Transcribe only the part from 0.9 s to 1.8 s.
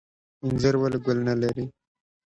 ګل نلري؟